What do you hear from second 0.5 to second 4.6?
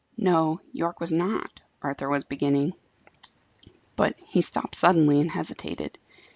Yorke was not," Arthur was beginning. But he